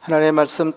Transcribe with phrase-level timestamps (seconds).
[0.00, 0.72] 하나님의 말씀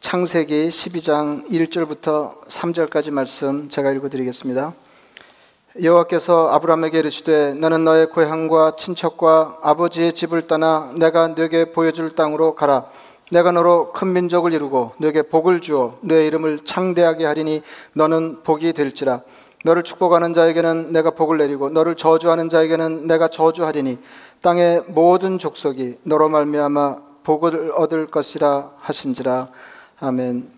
[0.00, 4.74] 창세기 12장 1절부터 3절까지 말씀 제가 읽어 드리겠습니다.
[5.82, 12.90] 여호와께서 아브라함에게 이르시되 너는 너의 고향과 친척과 아버지의 집을 떠나 내가 네게 보여줄 땅으로 가라.
[13.32, 17.62] 내가 너로 큰 민족을 이루고 네게 복을 주어 네 이름을 창대하게 하리니
[17.94, 19.22] 너는 복이 될지라.
[19.64, 23.96] 너를 축복하는 자에게는 내가 복을 내리고 너를 저주하는 자에게는 내가 저주하리니
[24.42, 29.48] 땅의 모든 족속이 너로 말미암아 복을 얻을 것이라 하신지라.
[29.98, 30.48] 아멘.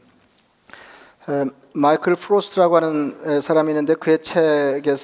[1.72, 4.94] 마이클 프로스트라고 하는 사람이 있는데 그의 책에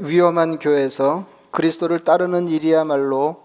[0.00, 3.44] 위험한 교회에서 그리스도를 따르는 일이야말로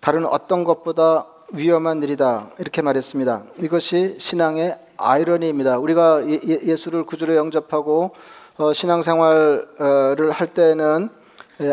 [0.00, 3.42] 다른 어떤 것보다 위험한 일이다 이렇게 말했습니다.
[3.58, 5.76] 이것이 신앙의 아이러니입니다.
[5.76, 8.12] 우리가 예수를 구주로 영접하고
[8.56, 11.10] 어, 신앙생활을 할 때는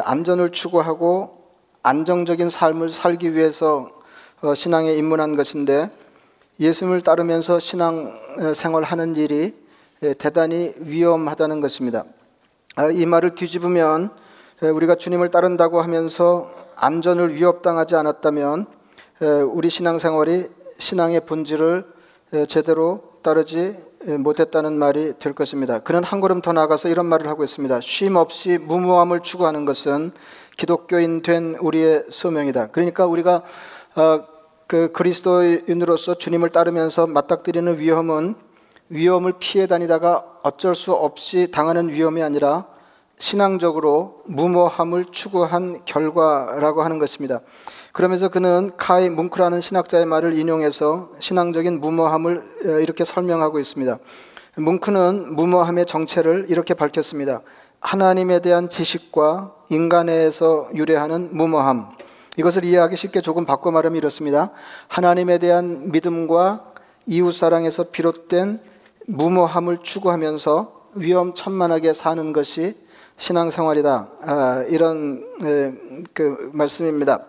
[0.03, 1.37] 안전을 추구하고
[1.83, 4.00] 안정적인 삶을 살기 위해서 어,
[4.55, 5.91] 신앙에 입문한 것인데
[6.59, 8.19] 예수님을 따르면서 신앙
[8.55, 9.55] 생활하는 일이
[10.17, 12.05] 대단히 위험하다는 것입니다.
[12.75, 14.09] 아, 이 말을 뒤집으면
[14.61, 18.65] 우리가 주님을 따른다고 하면서 안전을 위협당하지 않았다면
[19.51, 21.85] 우리 신앙생활이 신앙의 본질을
[22.47, 25.79] 제대로 따르지 못했다는 말이 될 것입니다.
[25.79, 27.81] 그는 한 걸음 더 나가서 이런 말을 하고 있습니다.
[27.81, 30.11] 쉼 없이 무모함을 추구하는 것은
[30.57, 32.67] 기독교인 된 우리의 소명이다.
[32.67, 33.43] 그러니까 우리가
[33.95, 34.30] 어,
[34.71, 38.35] 그 그리스도인으로서 주님을 따르면서 맞닥뜨리는 위험은
[38.87, 42.67] 위험을 피해 다니다가 어쩔 수 없이 당하는 위험이 아니라
[43.19, 47.41] 신앙적으로 무모함을 추구한 결과라고 하는 것입니다.
[47.91, 53.99] 그러면서 그는 카이 뭉크라는 신학자의 말을 인용해서 신앙적인 무모함을 이렇게 설명하고 있습니다.
[54.55, 57.41] 뭉크는 무모함의 정체를 이렇게 밝혔습니다.
[57.81, 61.89] 하나님에 대한 지식과 인간에서 유래하는 무모함.
[62.37, 64.51] 이것을 이해하기 쉽게 조금 바꿔 말하면 이렇습니다.
[64.87, 66.73] 하나님에 대한 믿음과
[67.07, 68.61] 이웃 사랑에서 비롯된
[69.07, 72.75] 무모함을 추구하면서 위험천만하게 사는 것이
[73.17, 74.09] 신앙생활이다.
[74.21, 75.73] 아, 이런 에,
[76.13, 77.25] 그 말씀입니다.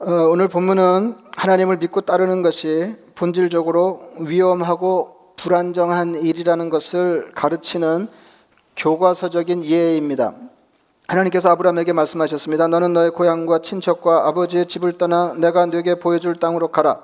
[0.00, 8.08] 어, 오늘 본문은 하나님을 믿고 따르는 것이 본질적으로 위험하고 불안정한 일이라는 것을 가르치는
[8.76, 10.34] 교과서적인 이해입니다.
[11.06, 12.68] 하나님께서 아브라함에게 말씀하셨습니다.
[12.68, 17.00] 너는 너의 고향과 친척과 아버지의 집을 떠나 내가 네게 보여줄 땅으로 가라.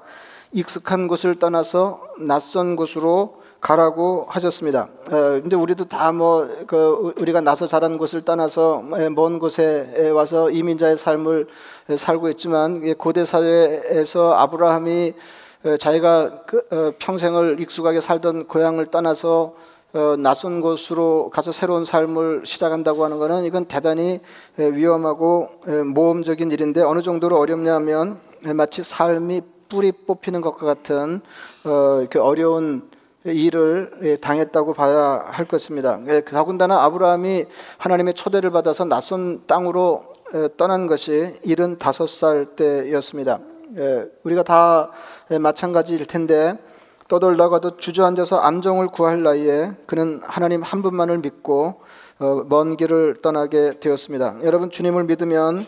[0.53, 4.89] 익숙한 곳을 떠나서 낯선 곳으로 가라고 하셨습니다.
[5.07, 8.83] 근데 우리도 다 뭐 그 우리가 나서 자란 곳을 떠나서
[9.15, 11.49] 먼 곳에 와서 이민자의 삶을
[11.99, 15.13] 살고 있지만 고대 사회에서 아브라함이
[15.79, 19.53] 자기가 그 어, 평생을 익숙하게 살던 고향을 떠나서
[19.93, 24.21] 어, 낯선 곳으로 가서 새로운 삶을 시작한다고 하는 것은 이건 대단히
[24.57, 25.49] 위험하고
[25.93, 28.21] 모험적인 일인데 어느 정도로 어렵냐면
[28.55, 31.21] 마치 삶이 뿌리 뽑히는 것과 같은
[31.65, 32.89] 어, 그 어려운
[33.25, 35.99] 일을 당했다고 봐야 할 것입니다.
[36.25, 37.47] 더군다나 아브라함이
[37.77, 40.05] 하나님의 초대를 받아서 낯선 땅으로
[40.57, 43.41] 떠난 것이 75살 때였습니다.
[44.23, 44.91] 우리가 다
[45.39, 46.57] 마찬가지일 텐데
[47.11, 51.81] 떠돌다가도 주저앉아서 안정을 구할 나이에 그는 하나님 한 분만을 믿고
[52.21, 54.37] 어, 먼 길을 떠나게 되었습니다.
[54.45, 55.67] 여러분 주님을 믿으면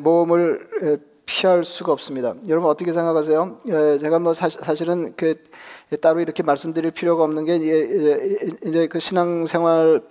[0.00, 2.34] 모험을 피할 수가 없습니다.
[2.46, 3.60] 여러분 어떻게 생각하세요?
[4.00, 5.34] 제가 뭐 사실은 그
[6.00, 7.56] 따로 이렇게 말씀드릴 필요가 없는 게
[8.64, 10.02] 이제 그 신앙생활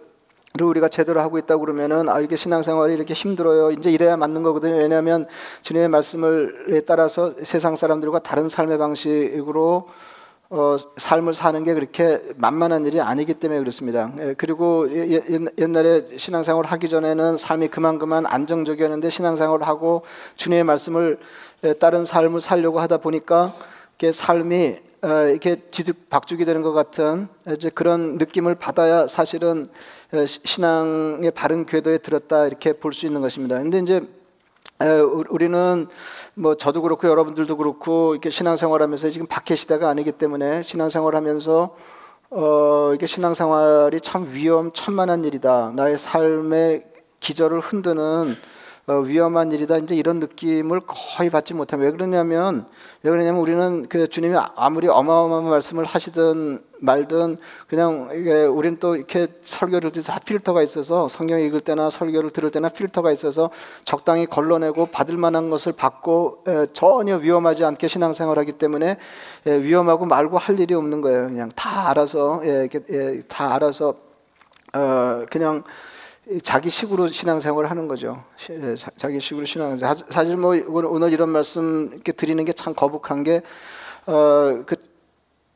[0.57, 3.71] 를 우리가 제대로 하고 있다 그러면은 아 이게 신앙생활이 이렇게 힘들어요.
[3.71, 4.77] 이제 이래야 맞는 거거든요.
[4.77, 5.27] 왜냐하면
[5.63, 9.89] 주님의 말씀을 따라서 세상 사람들과 다른 삶의 방식으로
[10.49, 14.11] 어, 삶을 사는 게 그렇게 만만한 일이 아니기 때문에 그렇습니다.
[14.19, 15.23] 예, 그리고 예,
[15.57, 20.03] 옛날에 신앙생활을 하기 전에는 삶이 그만 그만 안정적이었는데 신앙생활을 하고
[20.35, 21.19] 주님의 말씀을
[21.63, 23.53] 예, 따른 삶을 살려고 하다 보니까
[23.97, 29.67] 이게 삶이 어, 이렇게 뒤죽박죽이 되는 것 같은 이제 그런 느낌을 받아야 사실은
[30.13, 33.57] 어, 신앙의 바른 궤도에 들었다 이렇게 볼 수 있는 것입니다.
[33.57, 34.01] 근데 이제
[34.79, 35.87] 우리는
[36.33, 41.75] 뭐 저도 그렇고 여러분들도 그렇고 이렇게 신앙생활하면서 지금 박해 시대가 아니기 때문에 신앙생활하면서
[42.31, 45.71] 어 이게 신앙생활이 참 위험천만한 일이다.
[45.75, 46.85] 나의 삶의
[47.21, 48.35] 기절을 흔드는
[48.87, 49.77] 어, 위험한 일이다.
[49.77, 52.67] 이제 이런 느낌을 거의 받지 못하면 왜 그러냐면
[53.01, 57.37] 왜 그러냐면 우리는 그 주님이 아무리 어마어마한 말씀을 하시든 말든
[57.67, 62.69] 그냥 이게 우리는 또 이렇게 설교를 다 필터가 있어서 성경 읽을 때나 설교를 들을 때나
[62.69, 63.49] 필터가 있어서
[63.85, 68.97] 적당히 걸러내고 받을 만한 것을 받고 에, 전혀 위험하지 않게 신앙생활하기 때문에
[69.47, 71.25] 에, 위험하고 말고 할 일이 없는 거예요.
[71.27, 73.95] 그냥 다 알아서 예, 예, 다 알아서
[74.73, 75.63] 어, 그냥
[76.41, 78.23] 자기 식으로 신앙생활을 하는 거죠.
[78.49, 79.97] 예, 자기 식으로 신앙생활.
[80.09, 83.41] 사실 뭐 오늘 이런 말씀 이렇게 드리는 게 참 거북한 게
[84.07, 84.75] 어, 그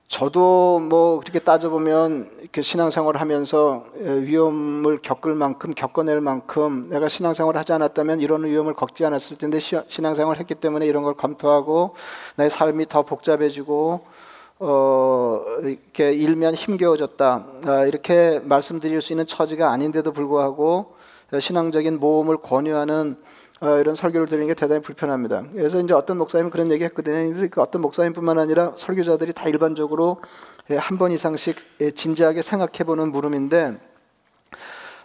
[0.07, 7.74] 저도 뭐 그렇게 따져보면 이렇게 신앙생활을 하면서 위험을 겪을 만큼 겪어낼 만큼 내가 신앙생활을 하지
[7.74, 11.95] 않았다면 이런 위험을 겪지 않았을 텐데 신앙생활을 했기 때문에 이런 걸 검토하고
[12.36, 14.01] 나의 삶이 더 복잡해지고
[14.61, 20.95] 어 이렇게 일면 힘겨워졌다 아, 이렇게 말씀드릴 수 있는 처지가 아닌데도 불구하고
[21.38, 23.15] 신앙적인 모험을 권유하는
[23.61, 25.44] 어, 이런 설교를 드리는 게 대단히 불편합니다.
[25.51, 27.33] 그래서 이제 어떤 목사님은 그런 얘기 했거든요.
[27.51, 30.21] 그 어떤 목사님뿐만 아니라 설교자들이 다 일반적으로
[30.71, 33.77] 예, 한번 이상씩 예, 진지하게 생각해 보는 물음인데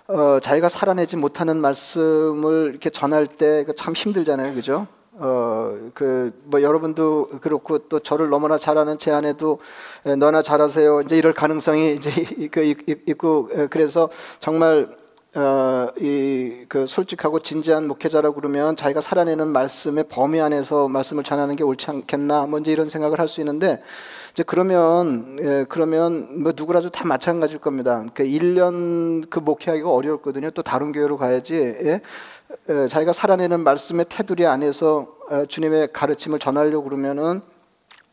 [0.06, 4.55] 어, 자기가 살아내지 못하는 말씀을 이렇게 전할 때 참 힘들잖아요.
[4.55, 4.87] 그죠?
[5.17, 9.61] 어, 그, 뭐, 여러분도 그렇고 또 저를 너무나 잘 아는 제 아내도
[10.07, 11.03] 예, 너나 잘하세요.
[11.03, 12.11] 이제 이럴 가능성이 이제
[13.07, 14.09] 있고, 그래서
[14.41, 14.89] 정말
[15.37, 21.91] 어, 이그 솔직하고 진지한 목회자라고 그러면 자기가 살아내는 말씀의 범위 안에서 말씀을 전하는 게 옳지
[21.91, 23.83] 않겠나 먼저 이런 생각을 할 수 있는데
[24.33, 28.05] 이제 그러면 예, 그러면 뭐 누구라도 다 마찬가지일 겁니다.
[28.15, 30.51] 그 1년 그 목회하기가 어려웠거든요.
[30.51, 31.55] 또 다른 교회로 가야지.
[31.57, 32.01] 예?
[32.69, 37.41] 예, 자기가 살아내는 말씀의 테두리 안에서 어, 주님의 가르침을 전하려고 그러면은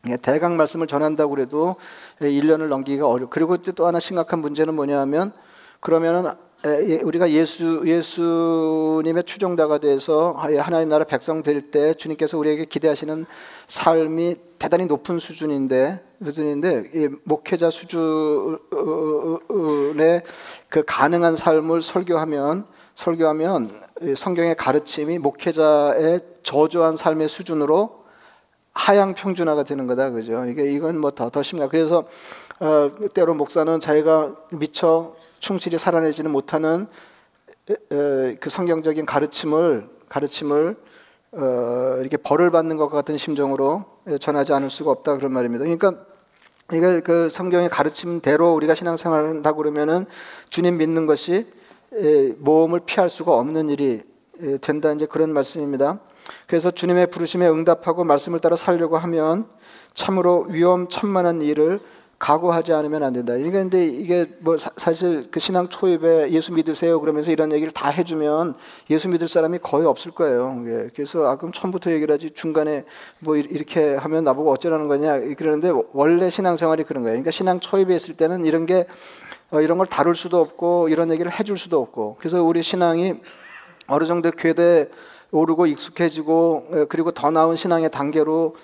[0.09, 1.75] 예, 대강 말씀을 전한다고 그래도
[2.19, 3.27] 1년을 넘기기가 어려.
[3.29, 5.31] 그리고 또 하나 심각한 문제는 뭐냐하면
[5.79, 6.31] 그러면은
[6.65, 13.25] 예, 우리가 예수 예수님의 추종자가 돼서 하나님 나라 백성 될 때 주님께서 우리에게 기대하시는
[13.67, 17.99] 삶이 대단히 높은 수준인데 수준인데 목회자 수준의
[20.69, 22.65] 그 가능한 삶을 설교하면
[22.95, 23.81] 설교하면
[24.15, 28.01] 성경의 가르침이 목회자의 저조한 삶의 수준으로
[28.73, 30.45] 하향 평준화가 되는 거다 그죠?
[30.45, 31.69] 이게 이건 뭐 더 더 심각.
[31.69, 32.05] 그래서
[32.59, 36.87] 어, 때로 목사는 자기가 미처 충실히 살아내지는 못하는
[37.89, 40.75] 그 성경적인 가르침을 가르침을
[41.33, 43.85] 어, 이렇게 벌을 받는 것 같은 심정으로
[44.19, 45.63] 전하지 않을 수가 없다 그런 말입니다.
[45.63, 46.05] 그러니까
[46.73, 50.05] 이게 그 성경의 가르침대로 우리가 신앙생활을 한다 그러면은
[50.49, 51.47] 주님 믿는 것이
[52.37, 54.01] 모험을 피할 수가 없는 일이
[54.61, 55.99] 된다 이제 그런 말씀입니다.
[56.47, 59.47] 그래서 주님의 부르심에 응답하고 말씀을 따라 살려고 하면
[59.93, 61.79] 참으로 위험천만한 일을
[62.21, 63.33] 각오하지 않으면 안 된다.
[63.35, 67.89] 이게 근데 이게 뭐 사, 실 그 신앙 초입에 예수 믿으세요 그러면서 이런 얘기를 다
[67.89, 68.53] 해주면
[68.91, 70.63] 예수 믿을 사람이 거의 없을 거예요.
[70.67, 70.89] 예.
[70.93, 72.85] 그래서 아 그럼 처음부터 얘기를 하지 중간에
[73.19, 77.15] 뭐 이렇게 하면 나보고 어쩌라는 거냐 그러는데 원래 신앙생활이 그런 거예요.
[77.15, 78.85] 그러니까 신앙 초입에 있을 때는 이런 게 어,
[79.53, 83.15] 이런 걸 다룰 수도 없고 이런 얘기를 해줄 수도 없고 그래서 우리 신앙이
[83.87, 84.87] 어느 정도 궤대
[85.31, 88.55] 오르고 익숙해지고 예, 그리고 더 나은 신앙의 단계로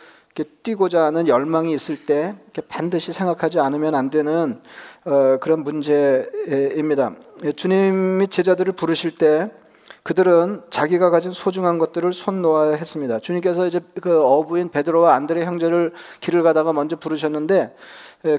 [0.64, 2.36] 뛰고자 하는 열망이 있을 때
[2.68, 4.62] 반드시 생각하지 않으면 안 되는
[5.06, 7.16] 어, 그런 문제입니다.
[7.44, 9.50] 예, 주님이 제자들을 부르실 때
[10.04, 13.20] 그들은 자기가 가진 소중한 것들을 손 놓아야 했습니다.
[13.20, 15.92] 주님께서 이제 그 어부인 베드로와 안드레 형제를
[16.22, 17.72] 길을 가다가 먼저 부르셨는데 예,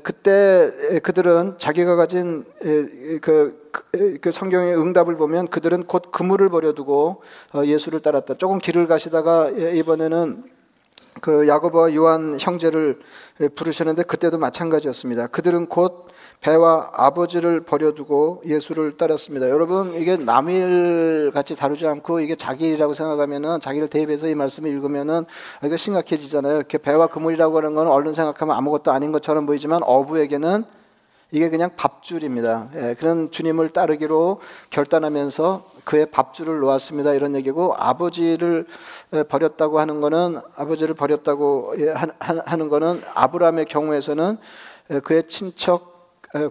[0.02, 7.22] 그때 그들은 자기가 가진 예, 그, 그, 그 성경의 응답을 보면 그들은 곧 그물을 버려두고
[7.54, 8.34] 어, 예수를 따랐다.
[8.34, 10.44] 조금 길을 가시다가 이번에는
[11.20, 13.00] 그 야고보와 요한 형제를
[13.54, 15.28] 부르셨는데 그때도 마찬가지였습니다.
[15.28, 16.08] 그들은 곧
[16.40, 19.48] 배와 아버지를 버려두고 예수를 따랐습니다.
[19.50, 25.24] 여러분 이게 남일 같이 다루지 않고 이게 자기 일이라고 생각하면은 자기를 대입해서 이 말씀을 읽으면은
[25.64, 26.56] 이거 심각해지잖아요.
[26.56, 30.64] 이렇게 배와 그물이라고 하는 건 얼른 생각하면 아무것도 아닌 것처럼 보이지만 어부에게는
[31.30, 32.70] 이게 그냥 밥줄입니다.
[32.76, 34.40] 예, 그런 주님을 따르기로
[34.70, 37.12] 결단하면서 그의 밥줄을 놓았습니다.
[37.14, 38.66] 이런 얘기고 아버지를
[39.28, 44.38] 버렸다고 하는 거는 아버지를 버렸다고 예, 하는 거는 아브라함의 경우에서는
[45.02, 45.97] 그의 친척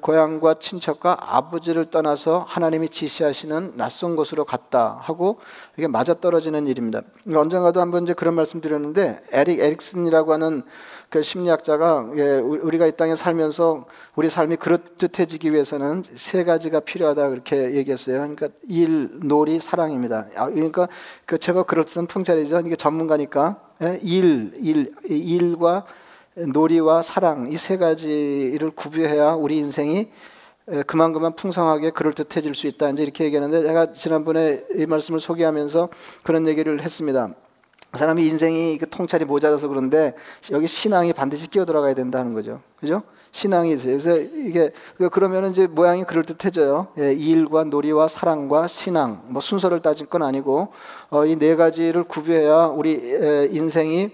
[0.01, 5.39] 고향과 친척과 아버지를 떠나서 하나님이 지시하시는 낯선 곳으로 갔다 하고
[5.77, 7.01] 이게 맞아 떨어지는 일입니다.
[7.24, 10.63] 그러니까 언젠가도 한번 이제 그런 말씀 드렸는데 에릭 에릭슨이라고 하는
[11.10, 17.75] 그 심리학자가 예, 우리가 이 땅에 살면서 우리 삶이 그럴듯해지기 위해서는 세 가지가 필요하다 그렇게
[17.75, 18.17] 얘기했어요.
[18.17, 20.27] 그러니까 일, 놀이, 사랑입니다.
[20.36, 20.88] 아, 그러니까
[21.25, 22.60] 그 제가 그럴듯한 통찰이죠.
[22.62, 25.86] 이게 전문가니까 예, 일, 일, 일과
[26.46, 30.10] 놀이와 사랑 이 세 가지를 구비해야 우리 인생이
[30.86, 32.89] 그만 그만 풍성하게 그럴듯해질 수 있다.
[32.89, 35.89] 이제 이렇게 얘기하는데 제가 지난번에 이 말씀을 소개하면서
[36.24, 37.29] 그런 얘기를 했습니다.
[37.94, 40.13] 사람이 인생이 그 통찰이 모자라서 그런데
[40.51, 42.60] 여기 신앙이 반드시 끼어 들어가야 된다는 거죠.
[42.79, 43.01] 그죠?
[43.32, 43.98] 신앙이 있어요.
[43.98, 46.88] 그래서 이게 그 그러면 이제 모양이 그럴 듯해져요.
[47.00, 49.24] 예, 일과 놀이와 사랑과 신앙.
[49.27, 50.67] 뭐 순서를 따질 건 아니고
[51.10, 54.12] 어, 이 네 가지를 구비해야 우리 에, 인생이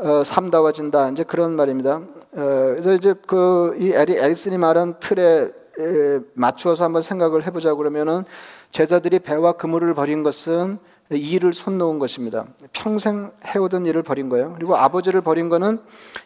[0.00, 1.10] 어, 삼다워진다.
[1.10, 1.96] 이제 그런 말입니다.
[1.96, 5.50] 어, 그래서 이제 그이 에리 에릭슨이 말한 틀에
[5.80, 8.24] 에, 맞추어서 한번 생각을 해보자 그러면은
[8.70, 10.78] 제자들이 배와 그물을 버린 것은
[11.10, 12.46] 이 일을 손 놓은 것입니다.
[12.72, 14.52] 평생 해오던 일을 버린 거예요.
[14.54, 15.80] 그리고 아버지를 버린 거는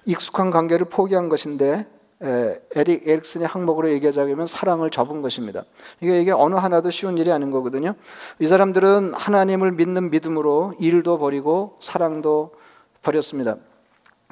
[0.04, 1.86] 익숙한 관계를 포기한 것인데
[2.74, 5.64] 에릭 에릭슨의 항목으로 얘기하자면 사랑을 접은 것입니다.
[6.00, 7.94] 이게 이게 어느 하나도 쉬운 일이 아닌 거거든요.
[8.38, 12.50] 이 사람들은 하나님을 믿는 믿음으로 일도 버리고 사랑도
[13.02, 13.56] 버렸습니다.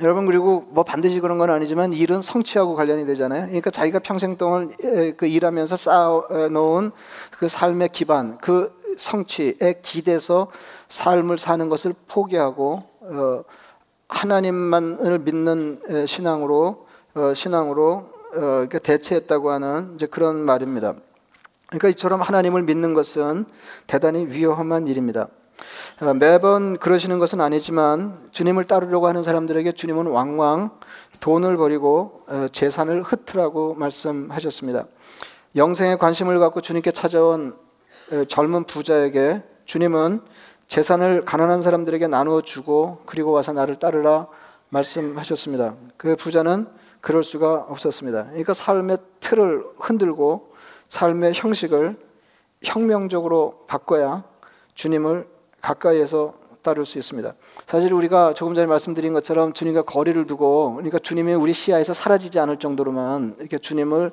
[0.00, 3.46] 여러분 그리고 뭐 반드시 그런 건 아니지만 일은 성취하고 관련이 되잖아요.
[3.46, 4.74] 그러니까 자기가 평생 동안
[5.16, 6.92] 그 일하면서 쌓아놓은
[7.30, 10.50] 그 삶의 기반, 그 성취에 기대서
[10.88, 13.44] 삶을 사는 것을 포기하고 어,
[14.08, 20.94] 하나님만을 믿는 신앙으로 어, 신앙으로 어, 대체했다고 하는 이제 그런 말입니다.
[21.66, 23.44] 그러니까 이처럼 하나님을 믿는 것은
[23.86, 25.28] 대단히 위험한 일입니다.
[26.00, 30.70] 어, 매번 그러시는 것은 아니지만 주님을 따르려고 하는 사람들에게 주님은 왕왕
[31.20, 34.86] 돈을 버리고 어, 재산을 흩으라고 말씀하셨습니다.
[35.56, 37.56] 영생에 관심을 갖고 주님께 찾아온
[38.12, 40.20] 어, 젊은 부자에게 주님은
[40.66, 44.28] 재산을 가난한 사람들에게 나누어 주고 그리고 와서 나를 따르라
[44.68, 45.74] 말씀하셨습니다.
[45.96, 46.66] 그 부자는
[47.00, 48.26] 그럴 수가 없었습니다.
[48.26, 50.52] 그러니까 삶의 틀을 흔들고
[50.88, 51.96] 삶의 형식을
[52.62, 54.24] 혁명적으로 바꿔야
[54.74, 55.26] 주님을
[55.60, 57.34] 가까이에서 따를 수 있습니다.
[57.66, 62.58] 사실 우리가 조금 전에 말씀드린 것처럼 주님과 거리를 두고 그러니까 주님이 우리 시야에서 사라지지 않을
[62.58, 64.12] 정도로만 이렇게 주님을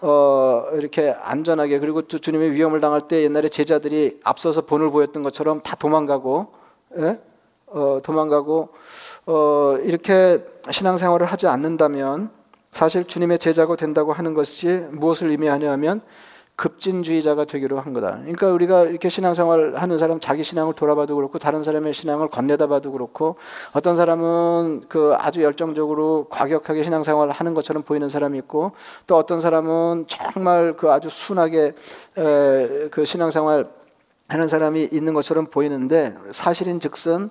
[0.00, 5.60] 어 이렇게 안전하게 그리고 또 주님의 위험을 당할 때 옛날에 제자들이 앞서서 본을 보였던 것처럼
[5.62, 6.52] 다 도망가고
[6.98, 7.18] 예?
[7.66, 8.68] 어 도망가고
[9.26, 12.30] 어 이렇게 신앙생활을 하지 않는다면
[12.72, 16.00] 사실 주님의 제자가 된다고 하는 것이 무엇을 의미하냐면
[16.56, 18.18] 급진주의자가 되기로 한 거다.
[18.18, 22.92] 그러니까 우리가 이렇게 신앙생활 하는 사람 자기 신앙을 돌아봐도 그렇고 다른 사람의 신앙을 건네다 봐도
[22.92, 23.36] 그렇고
[23.72, 28.72] 어떤 사람은 그 아주 열정적으로 과격하게 신앙생활을 하는 것처럼 보이는 사람이 있고
[29.06, 31.74] 또 어떤 사람은 정말 그 아주 순하게
[32.14, 33.68] 그 신앙생활
[34.28, 37.28] 하는 사람이 있는 것처럼 보이는데 사실인 즉슨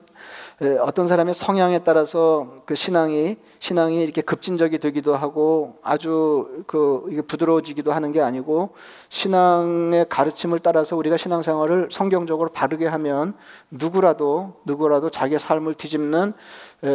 [0.81, 8.11] 어떤 사람의 성향에 따라서 그 신앙이 신앙이 이렇게 급진적이 되기도 하고 아주 그 부드러워지기도 하는
[8.11, 8.71] 게 아니고
[9.09, 13.35] 신앙의 가르침을 따라서 우리가 신앙생활을 성경적으로 바르게 하면
[13.69, 16.33] 누구라도 누구라도 자기의 삶을 뒤집는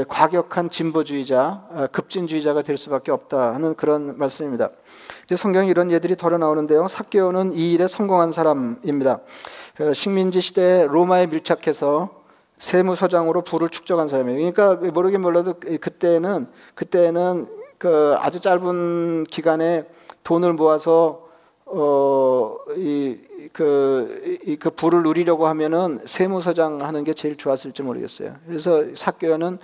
[0.09, 4.71] 과격한 진보주의자, 급진주의자가 될 수밖에 없다 하는 그런 말씀입니다.
[5.25, 6.89] 이제 성경에 이런 예들이 덜어 나오는데요.
[6.89, 9.21] 사케오는 이 일에 성공한 사람입니다.
[9.93, 12.16] 식민지 시대 로마에 밀착해서
[12.59, 14.53] 세무서장으로 부를 축적한 사람이에요.
[14.53, 17.49] 그러니까 모르긴 몰라도 그때는 그때는
[17.79, 19.87] 그 아주 짧은 기간에
[20.25, 21.27] 돈을 모아서
[21.67, 22.77] 어이그
[24.45, 28.37] 이, 그 부를 누리려고 하면은 세무서장 하는 게 제일 좋았을지 모르겠어요.
[28.47, 29.59] 그래서 사교는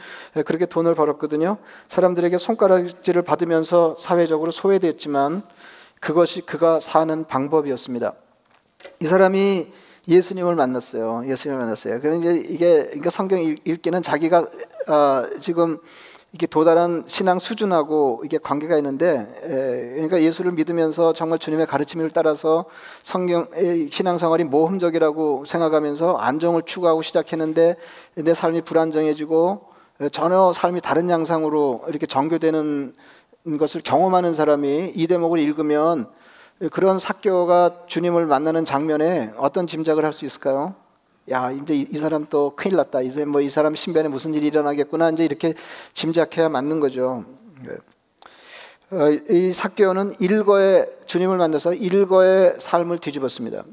[0.44, 1.58] 그렇게 돈을 벌었거든요.
[1.88, 5.44] 사람들에게 손가락질을 받으면서 사회적으로 소외됐지만
[6.00, 8.14] 그것이 그가 사는 방법이었습니다.
[9.00, 9.72] 이 사람이
[10.08, 11.24] 예수님을 만났어요.
[11.26, 12.00] 예수님을 만났어요.
[12.00, 14.38] 그러니까 이게 그러니까 성경 읽기는 자기가
[14.88, 15.78] 어, 지금
[16.32, 22.64] 이게 도달한 신앙 수준하고 이게 관계가 있는데 에, 그러니까 예수를 믿으면서 정말 주님의 가르침을 따라서
[23.02, 23.46] 성경
[23.90, 27.76] 신앙 생활이 모험적이라고 생각하면서 안정을 추구하고 시작했는데
[28.14, 29.72] 내 삶이 불안정해지고
[30.10, 32.94] 전혀 삶이 다른 양상으로 이렇게 전교되는
[33.58, 36.08] 것을 경험하는 사람이 이 대목을 읽으면
[36.70, 40.74] 그런 사교가 주님을 만나는 장면에 어떤 짐작을 할 수 있을까요?
[41.30, 43.00] 야, 이제 이 사람 또 큰일 났다.
[43.02, 45.10] 이제 뭐 이 사람 신변에 무슨 일이 일어나겠구나.
[45.10, 45.54] 이제 이렇게
[45.92, 47.24] 짐작해야 맞는 거죠.
[47.64, 47.76] 네.
[48.96, 53.64] 어, 이 사교는 일거의 주님을 만나서 일거의 삶을 뒤집었습니다.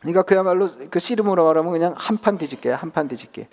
[0.00, 3.48] 그러니까 그야말로 그 씨름으로 말하면 그냥 한 판 뒤집게, 한판 뒤집게.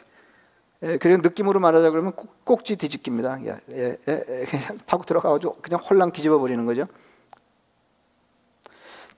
[0.84, 2.14] 예, 그리고 느낌으로 말하자 그러면
[2.44, 3.40] 꼭지 뒤집기입니다.
[3.46, 6.88] 예, 예, 예, 그냥 파고 들어가가지고 그냥 홀랑 뒤집어 버리는 거죠.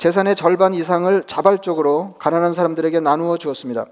[0.04, 3.86] 재산의 절반 이상을 자발적으로 가난한 사람들에게 나누어 주었습니다.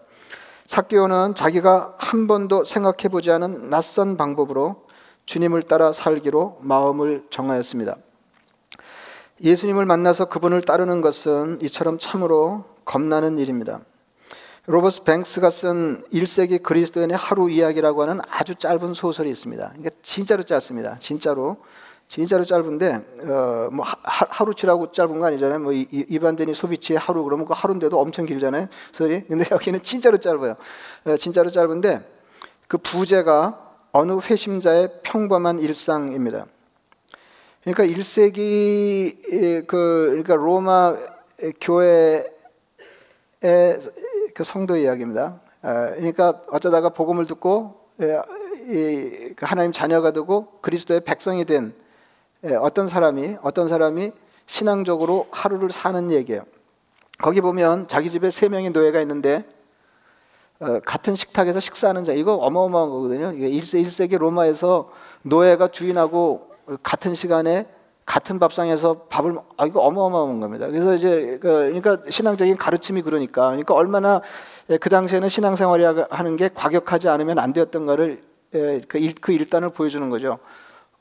[0.66, 4.84] 사케오는 자기가 한 번도 생각해 보지 않은 낯선 방법으로
[5.26, 7.96] 주님을 따라 살기로 마음을 정하였습니다.
[9.42, 13.80] 예수님을 만나서 그분을 따르는 것은 이처럼 참으로 겁나는 일입니다.
[14.66, 19.66] 로버스 뱅스가 쓴 1세기 그리스도인의 하루 이야기라고 하는 아주 짧은 소설이 있습니다.
[19.66, 20.98] 그러니까 진짜로 짧습니다.
[21.00, 21.56] 진짜로.
[22.12, 25.60] 진짜로 짧은데 어, 뭐 하, 루치라고 짧은 거 아니잖아요.
[25.60, 28.68] 뭐 이, 이반데니 소비치의 하루 그러면 그 하루인데도 엄청 길잖아요.
[28.92, 29.24] 소리.
[29.28, 30.56] 근데 여기는 진짜로 짧아요.
[31.06, 32.06] 어, 진짜로 짧은데
[32.68, 36.48] 그 부제가 어느 회심자의 평범한 일상입니다.
[37.64, 40.98] 그러니까 1세기 그 그러니까 로마
[41.62, 42.26] 교회의
[44.34, 45.40] 그 성도 이야기입니다.
[45.62, 51.74] 어, 그러니까 어쩌다가 복음을 듣고 그 하나님 자녀가 되고 그리스도의 백성이 된
[52.46, 54.12] 예, 어떤 사람이 어떤 사람이
[54.48, 56.44] 신앙적으로 하루를 사는 얘기예요.
[57.20, 59.46] 거기 보면 자기 집에 세 명의 노예가 있는데
[60.60, 63.32] 어, 같은 식탁에서 식사하는 자 이거 어마어마한 거거든요.
[63.34, 64.90] 이게 1세 1세기 로마에서
[65.22, 66.50] 노예가 주인하고
[66.82, 67.68] 같은 시간에
[68.06, 70.66] 같은 밥상에서 밥을 아 이거 어마어마한 겁니다.
[70.66, 74.22] 그래서 이제 그, 그러니까 신앙적인 가르침이 그러니까 그러니까 얼마나
[74.72, 78.24] 예, 그 당시에는 신앙생활이 하는 게 과격하지 않으면 안 되었던가를
[78.56, 80.40] 예, 그, 일, 그 일단을 보여주는 거죠.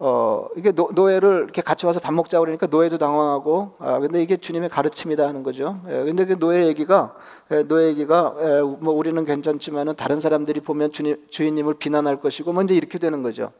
[0.02, 4.38] 어 이게 노, 노예를 이렇게 같이 와서 밥 먹자 그러니까 노예도 당황하고 아 근데 이게
[4.38, 5.82] 주님의 가르침이다 하는 거죠.
[5.88, 7.14] 예, 근데 그 노예 얘기가
[7.50, 12.72] 예, 노예 얘기가 예, 뭐 우리는 괜찮지만은 다른 사람들이 보면 주님 주인님을 비난할 것이고 먼저
[12.74, 13.52] 이렇게 되는 거죠.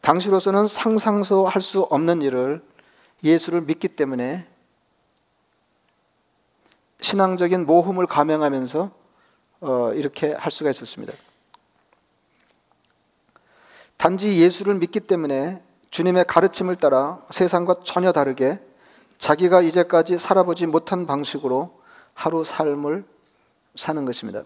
[0.00, 2.62] 당시로서는 상상도 할 수 없는 일을
[3.22, 4.46] 예수를 믿기 때문에
[7.02, 8.90] 신앙적인 모험을 감행하면서
[9.60, 11.12] 어, 이렇게 할 수가 있었습니다.
[14.00, 18.58] 단지 예수를 믿기 때문에 주님의 가르침을 따라 세상과 전혀 다르게
[19.18, 21.78] 자기가 이제까지 살아보지 못한 방식으로
[22.14, 23.04] 하루 삶을
[23.76, 24.44] 사는 것입니다.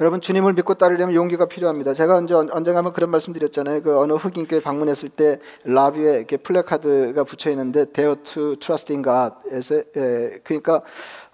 [0.00, 1.92] 여러분 주님을 믿고 따르려면 용기가 필요합니다.
[1.92, 3.82] 제가 언제 언젠가 한번 그런 말씀드렸잖아요.
[3.82, 9.82] 그 어느 흑인교회 방문했을 때 라비에 이렇게 플래카드가 붙여 있는데 Dare to Trust in God에서
[9.96, 10.82] 예, 그러니까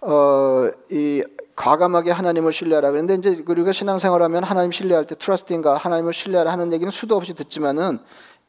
[0.01, 1.23] 어, 이
[1.57, 2.91] 과감하게 하나님을 신뢰하라.
[2.91, 7.17] 그런데 이제 우리가 신앙생활하면 하나님 신뢰할 때 Trust in God 하나님을 신뢰하라 하는 얘기는 수도
[7.17, 7.99] 없이 듣지만은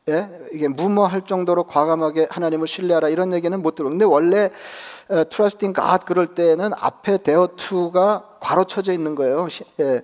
[0.08, 0.30] 예?
[0.54, 3.90] 이게 무모할 정도로 과감하게 하나님을 신뢰하라 이런 얘기는 못 들어.
[3.90, 4.50] 근데 원래
[5.10, 9.48] 어, trusting God 그럴 때는 앞에 데어 투가 괄호 쳐져 있는 거예요.
[9.80, 10.02] 예.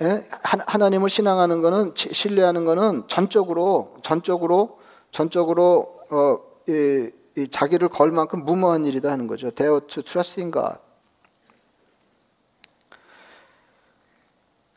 [0.00, 0.28] 예?
[0.40, 8.84] 하나님을 신앙하는 거는 신뢰하는 거는 전적으로 전적으로 전적으로 어, 이, 이 자기를 걸 만큼 무모한
[8.84, 9.50] 일이다 하는 거죠.
[9.50, 10.78] 데어 투 trusting God.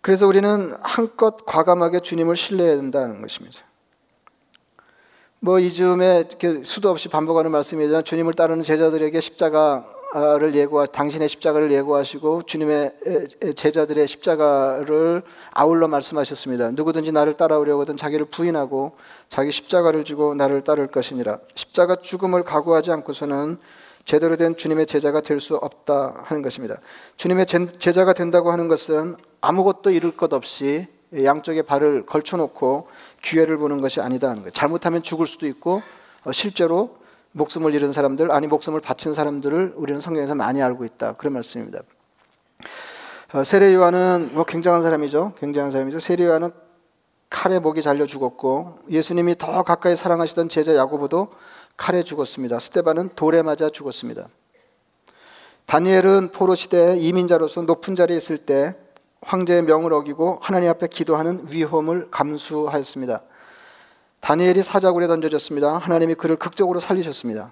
[0.02, 3.65] 그래서 우리는 한껏 과감하게 주님을 신뢰해야 된다는 것입니다.
[5.40, 6.26] 뭐 이즈음에
[6.64, 12.94] 수도 없이 반복하는 말씀이지만 주님을 따르는 제자들에게 십자가를 예고 당신의 십자가를 예고하시고 주님의
[13.56, 16.72] 제자들의 십자가를 아울러 말씀하셨습니다.
[16.72, 18.94] 누구든지 나를 따라오려거든 자기를 부인하고
[19.30, 21.40] 자기 십자가를 지고 나를 따를 것이니라.
[21.54, 23.58] 십자가 죽음을 각오하지 않고서는
[24.06, 26.78] 제대로 된 주님의 제자가 될 수 없다 하는 것입니다.
[27.18, 30.88] 주님의 제자가 된다고 하는 것은 아무것도 잃을 것 없이
[31.24, 32.88] 양쪽에 발을 걸쳐놓고
[33.26, 34.52] 기회를 보는 것이 아니다 하는 거예요.
[34.52, 35.82] 잘못하면 죽을 수도 있고
[36.24, 36.98] 어, 실제로
[37.32, 41.82] 목숨을 잃은 사람들 아니 목숨을 바친 사람들을 우리는 성경에서 많이 알고 있다 그런 말씀입니다.
[43.34, 45.34] 어, 세례 요한은 뭐 굉장한 사람이죠.
[45.40, 46.00] 굉장한 사람이죠.
[46.00, 46.52] 세례 요한은
[47.30, 51.30] 칼에 목이 잘려 죽었고 예수님이 더 가까이 사랑하시던 제자 야고보도
[51.76, 52.60] 칼에 죽었습니다.
[52.60, 54.30] 스테반은 돌에 맞아 죽었습니다.
[55.66, 58.76] 다니엘은 포로 시대 이민자로서 높은 자리에 있을 때
[59.26, 63.22] 황제의 명을 어기고 하나님 앞에 기도하는 위험을 감수하였습니다.
[64.22, 65.78] 다니엘이 사자굴에 던져졌습니다.
[65.78, 67.52] 하나님이 그를 극적으로 살리셨습니다.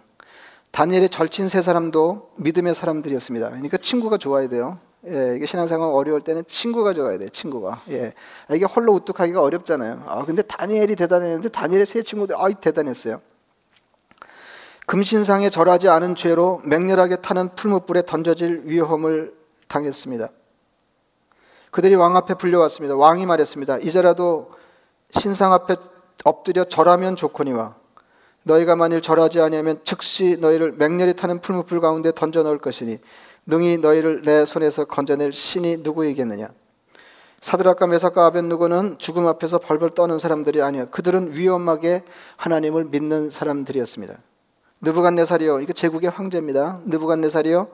[0.71, 3.49] 다니엘의 절친 세 사람도 믿음의 사람들이었습니다.
[3.49, 4.79] 그러니까 친구가 좋아야 돼요.
[5.05, 7.29] 예, 이게 신앙생활 어려울 때는 친구가 좋아야 돼요.
[7.29, 7.81] 친구가.
[7.89, 8.13] 예.
[8.51, 10.03] 이게 홀로 우뚝하기가 어렵잖아요.
[10.07, 13.19] 아, 근데 다니엘이 대단했는데 다니엘의 세 친구들 아, 대단했어요.
[14.85, 19.33] 금신상에 절하지 않은 죄로 맹렬하게 타는 풀무불에 던져질 위험을
[19.67, 20.29] 당했습니다.
[21.73, 22.95] 그들이 왕 앞에 불려왔습니다.
[22.95, 23.79] 왕이 말했습니다.
[23.79, 24.51] 이제라도
[25.09, 25.75] 신상 앞에
[26.23, 27.73] 엎드려 절하면 좋거니와
[28.43, 32.99] 너희가 만일 절하지 아니하면 즉시 너희를 맹렬히 타는 풀무불 가운데 던져 넣을 것이니
[33.47, 36.49] 능히 너희를 내 손에서 건져낼 신이 누구이겠느냐?
[37.41, 42.03] 사드락과 메삭과 아벤누고는 죽음 앞에서 벌벌 떠는 사람들이 아니야 그들은 위험하게
[42.37, 44.13] 하나님을 믿는 사람들이었습니다.
[44.81, 45.61] 느부갓네살이요.
[45.61, 46.81] 이게 제국의 황제입니다.
[46.85, 47.67] 느부갓네살이요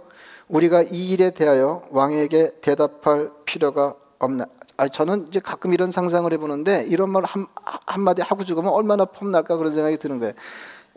[0.50, 4.46] 우리가 이 일에 대하여 왕에게 대답할 필요가 없나?
[4.78, 7.48] 아, 저는 이제 가끔 이런 상상을 해보는데 이런 말 한,
[7.86, 10.34] 한마디 하고 죽으면 얼마나 폼날까 그런 생각이 드는 거예요.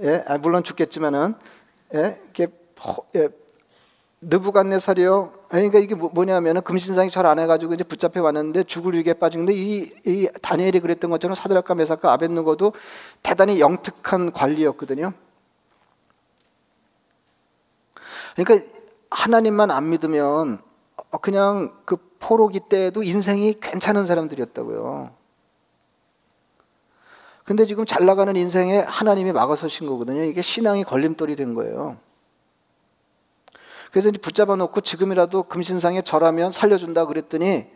[0.02, 1.34] 예, 아, 물론 죽겠지만은,
[1.94, 2.46] 예, 이게
[3.14, 3.28] 예,
[4.22, 5.32] 느부갓네살이요.
[5.48, 9.52] 그러니까 이게 뭐, 뭐냐면은 금신상이 잘 안 해가지고 이제 붙잡혀 왔는데 죽을 위기에 빠진 건데
[9.54, 12.72] 이, 이 다니엘이 그랬던 것처럼 사드락과 메삭과 아벤누고도
[13.22, 15.12] 대단히 영특한 관리였거든요.
[18.36, 18.66] 그러니까
[19.12, 20.60] 하나님만 안 믿으면
[21.20, 25.10] 그냥 그 포로기 때에도 인생이 괜찮은 사람들이었다고요.
[27.44, 30.22] 근데 지금 잘 나가는 인생에 하나님이 막아서신 거거든요.
[30.22, 31.96] 이게 신앙이 걸림돌이 된 거예요.
[33.90, 37.66] 그래서 이제 붙잡아 놓고 지금이라도 금신상에 절하면 살려준다 그랬더니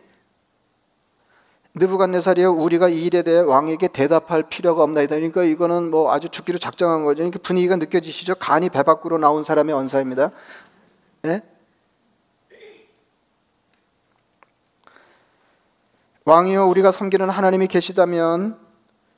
[1.75, 5.15] 느부갓네살이여 우리가 이 일에 대해 왕에게 대답할 필요가 없나이다.
[5.15, 7.17] 그러니까 이거는 뭐 아주 죽기로 작정한 거죠.
[7.17, 8.35] 그러니까 분위기가 느껴지시죠?
[8.35, 10.31] 간이 배 밖으로 나온 사람의 언사입니다.
[11.25, 11.41] 예?
[16.25, 18.57] 왕이여 우리가 섬기는 하나님이 계시다면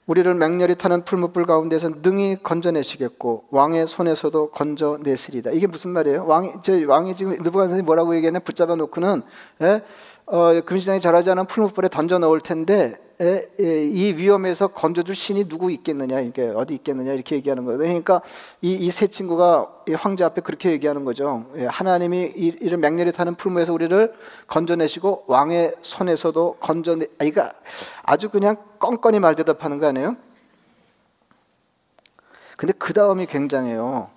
[0.05, 5.51] 우리를 맹렬히 타는 풀무불 가운데서 능히 건져내시겠고 왕의 손에서도 건져내시리다.
[5.51, 6.25] 이게 무슨 말이에요?
[6.25, 8.39] 왕이 저 왕이 지금 느부갓네살이 뭐라고 얘기했냐?
[8.39, 9.21] 붙잡아 놓고는
[9.61, 9.81] 예?
[10.25, 16.47] 어, 금시장에 절하지 않은 풀무불에 던져 넣을 텐데 이 위험에서 건져줄 신이 누구 있겠느냐 이렇게
[16.55, 17.77] 어디 있겠느냐 이렇게 얘기하는 거예요.
[17.77, 18.21] 그러니까
[18.61, 21.45] 이세 친구가 이 황제 앞에 그렇게 얘기하는 거죠.
[21.57, 24.13] 예, 하나님이 이, 이런 맹렬히 타는 풀무에서 우리를
[24.47, 27.07] 건져내시고 왕의 손에서도 건져내.
[27.17, 27.51] 아, 이거
[28.03, 30.15] 아주 그냥 껌껌이 말 대답하는 거 아니에요?
[32.55, 34.09] 근데 그 다음이 굉장해요.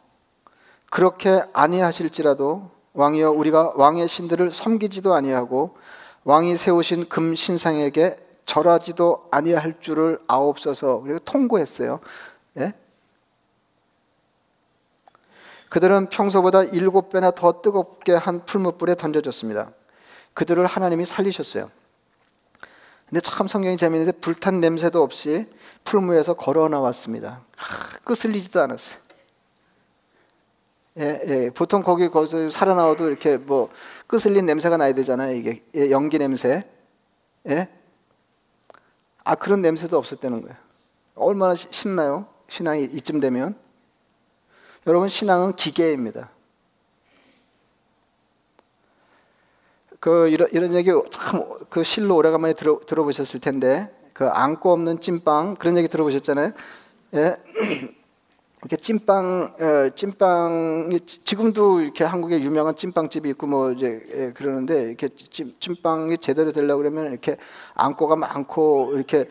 [0.90, 5.76] 그렇게 아니하실지라도 왕이여 우리가 왕의 신들을 섬기지도 아니하고
[6.22, 12.00] 왕이 세우신 금 신상에게 절하지도 아니할 줄을 아옵소서 그리고 통고했어요.
[12.59, 12.74] 예?
[15.68, 19.72] 그들은 평소보다 일곱 배나 더 뜨겁게 한 풀무불에 던져졌습니다.
[20.35, 21.70] 그들을 하나님이 살리셨어요.
[23.09, 25.46] 근데 참 성경이 재미있는데 불탄 냄새도 없이
[25.85, 27.42] 풀무에서 걸어 나왔습니다.
[27.57, 28.98] 아, 끄슬리지도 않았어요.
[30.98, 33.70] 예, 예, 보통 거기 거기서 살아나와도 이렇게 뭐
[34.07, 35.35] 끄슬린 냄새가 나야 되잖아요.
[35.35, 36.68] 이게 예, 연기 냄새.
[37.48, 37.68] 예?
[39.24, 40.56] 아 그런 냄새도 없었다는 거예요.
[41.14, 42.26] 얼마나 신나요?
[42.48, 43.56] 신앙이 이쯤 되면
[44.87, 46.30] 여러분 신앙은 기계입니다.
[50.00, 55.54] 그 이런 이런 얘기 참 그 실로 오래간만에 들어 들어보셨을 텐데 그 안고 없는 찐빵
[55.54, 56.52] 그런 얘기 들어보셨잖아요.
[57.14, 57.37] 예.
[58.62, 65.09] 이렇게 찐빵 어, 찐빵이 지금도 이렇게 한국에 유명한 찐빵집이 있고 뭐 이제 예, 그러는데 이렇게
[65.09, 67.38] 찐, 찐빵이 제대로 되려고 그러면 이렇게
[67.75, 69.27] 안고가 많고 이렇게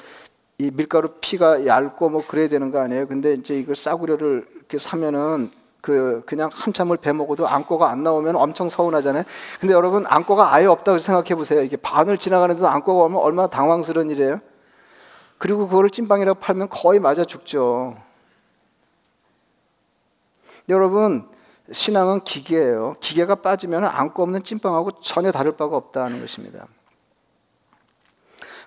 [0.58, 3.08] 이 밀가루 피가 얇고 뭐 그래야 되는 거 아니에요.
[3.08, 8.68] 근데 이제 이걸 싸구려를 이렇게 사면은 그 그냥 한참을 배 먹어도 안고가 안 나오면 엄청
[8.68, 9.24] 서운하잖아요.
[9.62, 11.62] 근데 여러분 안고가 아예 없다고 생각해 보세요.
[11.62, 14.42] 이게 반을 지나가는데도 안고가 오면 얼마나 당황스러운 일이에요.
[15.38, 17.96] 그리고 그거를 찐빵이라고 팔면 거의 맞아 죽죠.
[20.70, 21.28] 여러분
[21.72, 22.96] 신앙은 기계예요.
[23.00, 26.68] 기계가 빠지면 안고 없는 찐빵하고 전혀 다를 바가 없다는 것입니다.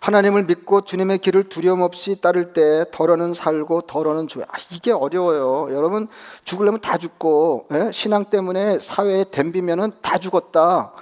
[0.01, 4.47] 하나님을 믿고 주님의 길을 두려움 없이 따를 때 덜어는 살고 덜어는 죽어요.
[4.51, 5.75] 아, 이게 어려워요.
[5.75, 6.09] 여러분
[6.45, 7.91] 죽으려면 다 죽고 예?
[7.91, 10.93] 신앙 때문에 사회에 덤비면은 다 죽었다.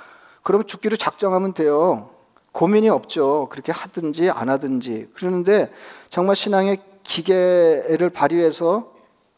[0.45, 2.11] 그러면 죽기로 작정하면 돼요.
[2.53, 3.49] 고민이 없죠.
[3.51, 5.11] 그렇게 하든지 안 하든지.
[5.15, 5.73] 그런데
[6.09, 8.93] 정말 신앙의 기계를 발휘해서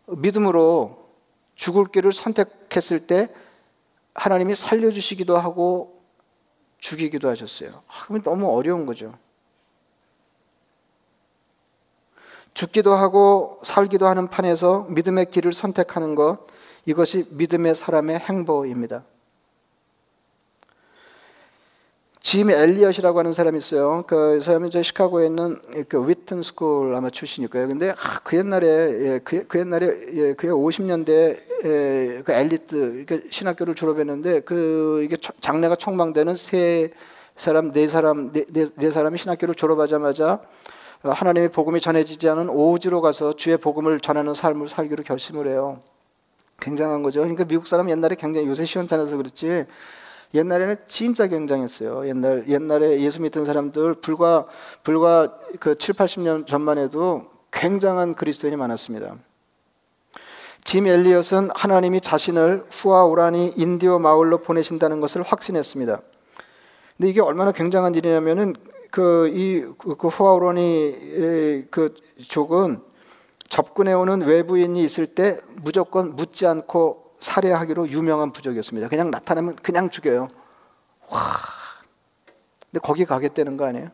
[0.09, 1.04] 믿음으로
[1.55, 3.29] 죽을 길을 선택했을 때
[4.15, 6.03] 하나님이 살려주시기도 하고
[6.79, 7.83] 죽이기도 하셨어요.
[7.89, 9.15] 아, 그러면 너무 어려운 거죠.
[12.53, 16.47] 죽기도 하고 살기도 하는 판에서 믿음의 길을 선택하는 것,
[16.87, 19.05] 이것이 믿음의 사람의 행보입니다.
[22.25, 24.03] 짐 엘리엇이라고 하는 사람이 있어요.
[24.07, 25.61] 그 사람이 저 시카고에 있는
[25.91, 27.69] 그 휘튼 school 아마 출신일 거예요.
[27.69, 31.11] 근데 아, 그 옛날에 예, 그, 그, 옛날에 예, 그 50년대
[31.67, 36.93] 예, 그 엘리트 그 신학교를 졸업했는데 그 이게 장래가 촉망되는 세
[37.37, 40.41] 사람 네 사람 네, 네, 네 사람이 신학교를 졸업하자마자
[41.03, 45.83] 하나님의 복음이 전해지지 않은 오지로 가서 주의 복음을 전하는 삶을 살기로 결심을 해요.
[46.59, 47.21] 굉장한 거죠.
[47.21, 49.67] 그러니까 미국 사람 옛날에 굉장히 요새 시원찮아서 그렇지
[50.35, 52.09] 옛날에는 진짜 굉장했어요.
[52.09, 54.47] 옛날 옛날에 예수 믿던 사람들 불과
[54.83, 59.15] 불과 그 7, 80년 전만 해도 굉장한 그리스도인이 많았습니다.
[60.65, 66.01] 짐 엘리엇은 하나님이 자신을 후아우라니 인디오 마을로 보내신다는 것을 확신했습니다.
[66.97, 68.55] 근데 이게 얼마나 굉장한 일이냐면은
[68.91, 71.95] 그이 그, 그 후아우라니 그
[72.29, 72.81] 족은
[73.49, 78.89] 접근해 오는 외부인이 있을 때 무조건 묻지 않고 살해하기로 유명한 부족이었습니다.
[78.89, 80.29] 그냥 나타나면 그냥 죽여요.
[81.09, 81.21] 와.
[82.71, 83.89] 근데 거기 가겠다는 거 아니에요?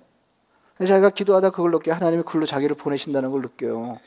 [0.78, 4.00] 자기가 기도하다 그걸 느껴 하나님이 그걸로 자기를 보내신다는 걸 느껴요.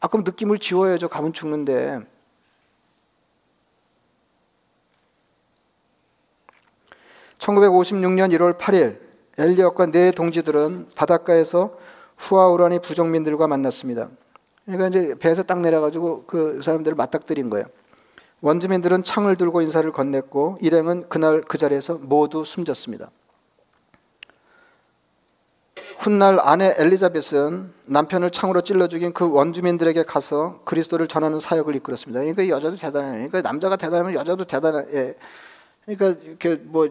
[0.00, 1.08] 아 그럼 느낌을 지워야죠.
[1.08, 2.00] 가면 죽는데.
[7.38, 9.00] (1956년 1월 8일)
[9.38, 11.76] 엘리엇과 네 동지들은 바닷가에서
[12.16, 14.08] 후아우라니 부족민들과 만났습니다.
[14.66, 17.66] 그러니까 이제 배에서 딱 내려가지고 그 사람들을 맞닥뜨린 거예요.
[18.44, 23.10] 원주민들은 창을 들고 인사를 건넸고 일행은 그날 그 자리에서 모두 숨졌습니다.
[25.98, 32.20] 훗날 아내 엘리자벳은 남편을 창으로 찔러 죽인 그 원주민들에게 가서 그리스도를 전하는 사역을 이끌었습니다.
[32.20, 33.12] 그러니까 여자도 대단해.
[33.28, 34.84] 그러니까 남자가 대단하면 여자도 대단해.
[34.92, 35.14] 예.
[35.86, 36.88] 그러니까 이렇게 뭐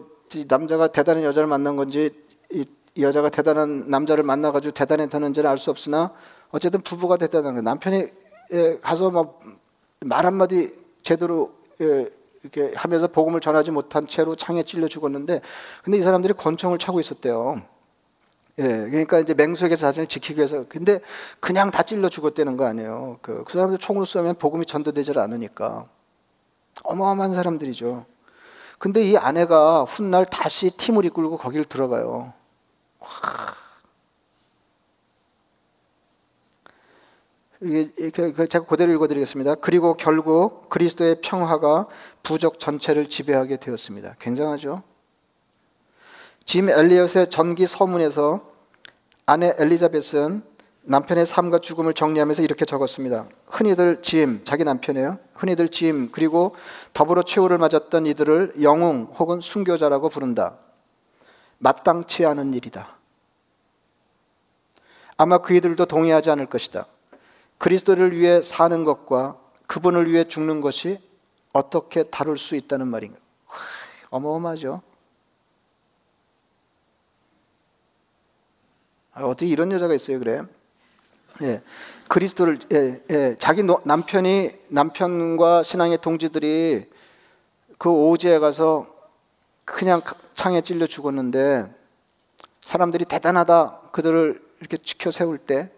[0.48, 2.10] 남자가 대단한 여자를 만난 건지
[2.50, 2.64] 이
[2.98, 6.12] 여자가 대단한 남자를 만나가지고 대단했다는지는 알 수 없으나
[6.50, 7.62] 어쨌든 부부가 대단한 거예요.
[7.62, 8.08] 남편이
[8.52, 9.40] 예, 가서 막
[10.04, 10.70] 말 한마디
[11.04, 12.10] 제대로 예,
[12.42, 15.40] 이렇게 하면서 복음을 전하지 못한 채로 창에 찔려 죽었는데
[15.84, 17.62] 근데 이 사람들이 권총을 차고 있었대요.
[18.58, 20.64] 예, 그러니까 이제 맹수에게 자신을 지키기 위해서.
[20.68, 21.00] 근데
[21.40, 23.18] 그냥 다 찔러 죽었다는 거 아니에요.
[23.20, 25.86] 그, 그 사람들 총으로 쏘면 복음이 전도되질 않으니까.
[26.82, 28.06] 어마어마한 사람들이죠.
[28.78, 32.32] 근데 이 아내가 훗날 다시 팀을 이끌고 거기를 들어가요.
[37.64, 38.10] 이게
[38.46, 39.56] 제가 그대로 읽어드리겠습니다.
[39.56, 41.86] 그리고 결국 그리스도의 평화가
[42.22, 44.16] 부족 전체를 지배하게 되었습니다.
[44.20, 44.82] 굉장하죠.
[46.44, 48.52] 짐 엘리엇의 전기 서문에서
[49.26, 50.42] 아내 엘리자벳은
[50.86, 53.26] 남편의 삶과 죽음을 정리하면서 이렇게 적었습니다.
[53.46, 55.18] 흔히들 짐, 자기 남편이에요.
[55.32, 56.54] 흔히들 짐, 그리고
[56.92, 60.58] 더불어 최후를 맞았던 이들을 영웅 혹은 순교자라고 부른다.
[61.58, 62.98] 마땅치 않은 일이다.
[65.16, 66.86] 아마 그이들도 동의하지 않을 것이다.
[67.58, 70.98] 그리스도를 위해 사는 것과 그분을 위해 죽는 것이
[71.52, 73.18] 어떻게 다룰 수 있다는 말인가.
[74.10, 74.82] 어마어마하죠.
[79.12, 80.42] 아, 어떻게 이런 여자가 있어요, 그래?
[81.42, 81.62] 예,
[82.08, 86.88] 그리스도를 예, 예, 자기 노, 남편이 남편과 신앙의 동지들이
[87.78, 88.86] 그 오지에 가서
[89.64, 90.02] 그냥
[90.34, 91.72] 창에 찔려 죽었는데
[92.60, 95.72] 사람들이 대단하다 그들을 이렇게 지켜 세울 때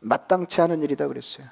[0.00, 1.46] 마땅치 않은 일이다 그랬어요.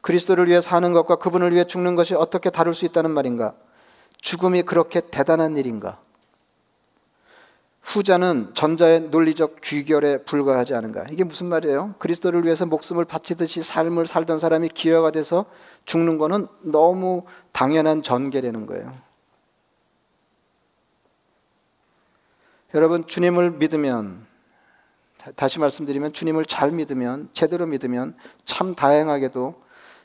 [0.00, 3.54] 그리스도를 위해 사는 것과 그분을 위해 죽는 것이 어떻게 다룰 수 있다는 말인가?
[4.18, 6.00] 죽음이 그렇게 대단한 일인가?
[7.82, 11.06] 후자는 전자의 논리적 귀결에 불과하지 않은가?
[11.10, 11.96] 이게 무슨 말이에요?
[11.98, 15.46] 그리스도를 위해서 목숨을 바치듯이 삶을 살던 사람이 기여가 돼서
[15.84, 18.96] 죽는 거는 너무 당연한 전개라는 거예요.
[22.74, 24.26] 여러분, 주님을 믿으면,
[25.36, 29.54] 다시 말씀드리면, 주님을 잘 믿으면, 제대로 믿으면, 참 다양하게도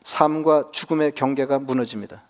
[0.03, 2.23] 삶과 죽음의 경계가 무너집니다.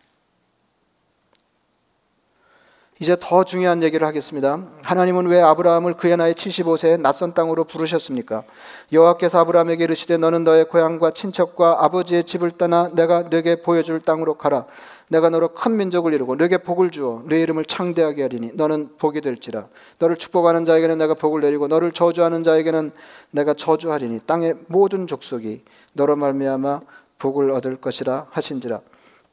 [3.00, 4.60] 이제 더 중요한 얘기를 하겠습니다.
[4.82, 8.43] 하나님은 왜 아브라함을 그의 나이 75세에 낯선 땅으로 부르셨습니까?
[8.91, 14.65] 여호와께서 아브라함에게 이르시되 너는 너의 고향과 친척과 아버지의 집을 떠나 내가 네게 보여줄 땅으로 가라.
[15.10, 19.67] 내가 너로 큰 민족을 이루고 네게 복을 주어 네 이름을 창대하게 하리니 너는 복이 될지라.
[20.00, 22.91] 너를 축복하는 자에게는 내가 복을 내리고 너를 저주하는 자에게는
[23.32, 26.82] 내가 저주하리니 땅의 모든 족속이 너로 말미암아
[27.20, 28.82] 복을 얻을 것이라 하신지라.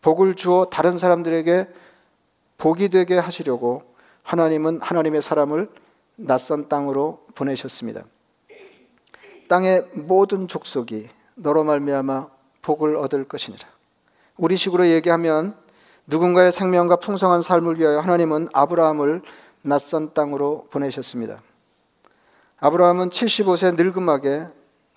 [0.01, 1.69] 복을 주어 다른 사람들에게
[2.59, 3.83] 복이 되게 하시려고
[4.23, 5.69] 하나님은 하나님의 사람을
[6.17, 8.05] 낯선 땅으로 보내셨습니다.
[9.49, 12.29] 땅의 모든 족속이 너로 말미암아
[12.63, 13.69] 복을 얻을 것이니라.
[14.37, 15.64] 우리식으로 얘기하면
[16.07, 19.23] 누군가의 생명과 풍성한 삶을 위하여 하나님은 아브라함을
[19.63, 21.41] 낯선 땅으로 보내셨습니다.
[22.59, 24.47] 아브라함은 75세 늙음하게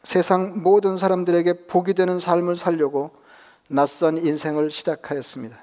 [0.03, 3.11] 세상 모든 사람들에게 복이 되는 삶을 살려고
[3.69, 5.57] 낯선 인생을 시작하였습니다.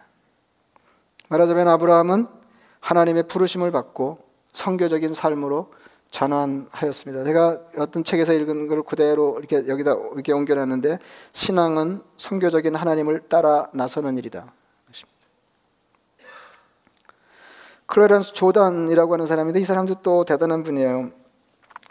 [1.28, 2.26] 말하자면 아브라함은
[2.80, 4.18] 하나님의 부르심을 받고
[4.52, 5.72] 성교적인 삶으로
[6.10, 7.24] 전환하였습니다.
[7.24, 10.98] 제가 어떤 책에서 읽은 걸 그대로 이렇게 여기다 이렇게 옮겨놨는데
[11.32, 14.52] 신앙은 성교적인 하나님을 따라 나서는 일이다.
[17.94, 21.12] 클레런스 조단이라고 하는 사람인데 이 사람도 또 대단한 분이에요.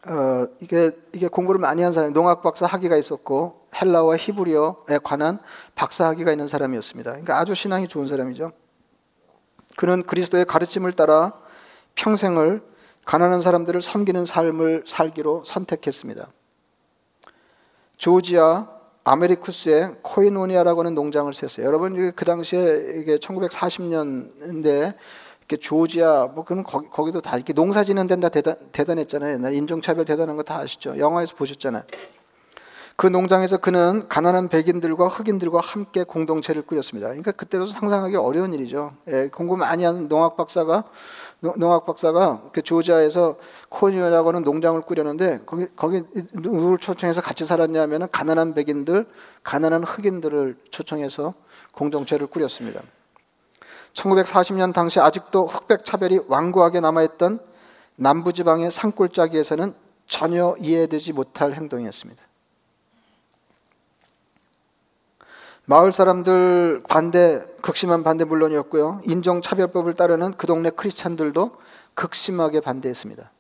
[0.06, 5.40] 어, 이게 이게 공부를 많이 한 사람, 농학 박사 학위가 있었고 헬라와 히브리어에 관한
[5.76, 7.10] 박사 학위가 있는 사람이었습니다.
[7.10, 8.52] 그러니까 아주 신앙이 좋은 사람이죠.
[9.78, 11.32] 그는 그리스도의 가르침을 따라
[11.96, 12.62] 평생을
[13.06, 16.28] 가난한 사람들을 섬기는 삶을 살기로 선택했습니다.
[17.96, 18.68] 조지아
[19.06, 21.66] 아메리쿠스의 코이노니아라고 하는 농장을 세웠어요.
[21.66, 24.96] 여러분 그 당시에 이게 1940년대
[25.54, 29.36] 이렇게 조지아 뭐 그러면 거기, 거기도 다 이렇게 농사 짓는 데는 다 대단, 대단했잖아요.
[29.36, 30.98] 옛날 인종차별 대단한 거 다 아시죠?
[30.98, 31.84] 영화에서 보셨잖아요.
[32.96, 37.08] 그 농장에서 그는 가난한 백인들과 흑인들과 함께 공동체를 꾸렸습니다.
[37.08, 38.92] 그러니까 그때로 상상하기 어려운 일이죠.
[39.08, 40.84] 예, 공부 많이 하는 농학 박사가
[41.58, 43.38] 농학 박사가 그 조지아에서
[43.70, 49.08] 코니어라고 하는 농장을 꾸렸는데 거기 거기 누구를 초청해서 같이 살았냐면은 가난한 백인들,
[49.44, 51.34] 가난한 흑인들을 초청해서
[51.72, 52.82] 공동체를 꾸렸습니다.
[53.94, 57.40] 1940년 당시 아직도 흑백 차별이 완고하게 남아있던
[57.96, 59.76] 남부지방의 산골짜기에서는
[60.08, 62.24] 전혀 이해되지 못할 행동이었습니다.
[65.66, 69.02] 마을 사람들 반대, 극심한 반대 물론이었고요.
[69.06, 71.52] 인종차별법을 따르는 그 동네 크리스찬들도
[71.94, 73.32] 극심하게 반대했습니다.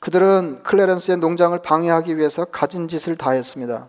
[0.00, 3.88] 그들은 클레런스의 농장을 방해하기 위해서 가진 짓을 다 했습니다.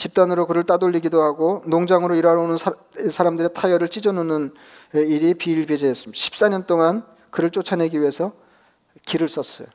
[0.00, 4.54] 집단으로 그를 따돌리기도 하고 농장으로 일하러 오는 사 람들의 타이어를 찢어놓는
[4.94, 6.18] 일이 비일비재했습니다.
[6.18, 8.32] 14년 동안 그를 쫓아내기 위해서
[9.04, 9.68] 길을 썼어요.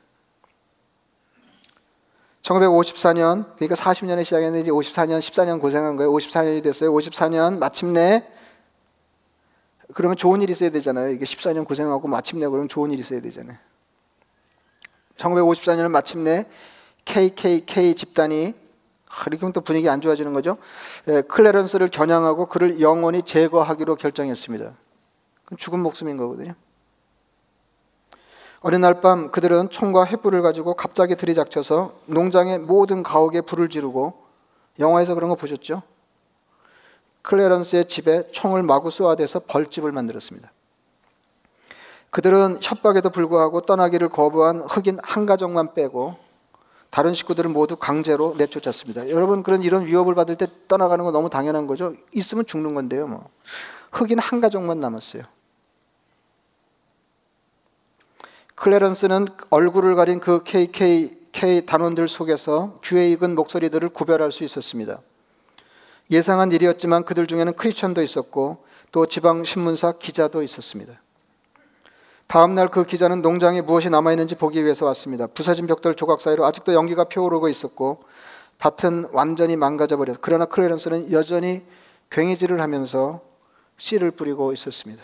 [2.42, 6.12] 1954년 그러니까 40년에 시작했는데 이제 54년 14년 고생한 거예요.
[6.12, 6.92] 54년이 됐어요.
[6.92, 8.28] 54년 마침내
[9.94, 11.10] 그러면 좋은 일이 있어야 되잖아요.
[11.10, 13.58] 이게 14년 고생하고 마침내 그러면 좋은 일이 있어야 되잖아요.
[15.18, 16.46] 1954년은 마침내
[17.04, 18.65] KKK 집단이
[19.26, 20.58] 이렇게 또 분위기 안 좋아지는 거죠.
[21.08, 24.72] 예, 클레런스를 겨냥하고 그를 영원히 제거하기로 결정했습니다.
[25.56, 26.54] 죽은 목숨인 거거든요.
[28.60, 34.24] 어느 날밤 그들은 총과 횃불을 가지고 갑자기 들이닥쳐서 농장의 모든 가옥에 불을 지르고
[34.78, 35.82] 영화에서 그런 거 보셨죠?
[37.22, 40.50] 클레런스의 집에 총을 마구 쏘아대서 벌집을 만들었습니다.
[42.10, 46.16] 그들은 협박에도 불구하고 떠나기를 거부한 흑인 한 가족만 빼고
[46.96, 49.10] 다른 식구들은 모두 강제로 내쫓았습니다.
[49.10, 51.94] 여러분 그런 이런 위협을 받을 때 떠나가는 건 너무 당연한 거죠.
[52.10, 53.06] 있으면 죽는 건데요.
[53.06, 53.28] 뭐.
[53.92, 55.24] 흑인 한 가족만 남았어요.
[58.54, 65.02] 클레런스는 얼굴을 가린 그 KKK 단원들 속에서 귀에 익은 목소리들을 구별할 수 있었습니다.
[66.10, 70.98] 예상한 일이었지만 그들 중에는 크리스천도 있었고 또 지방 신문사 기자도 있었습니다.
[72.26, 75.26] 다음 날 그 기자는 농장에 무엇이 남아 있는지 보기 위해서 왔습니다.
[75.28, 78.02] 부서진 벽돌 조각 사이로 아직도 연기가 피어오르고 있었고
[78.58, 80.18] 밭은 완전히 망가져 버렸.
[80.20, 81.62] 그러나 클레런스는 여전히
[82.10, 83.20] 괭이질을 하면서
[83.78, 85.02] 씨를 뿌리고 있었습니다.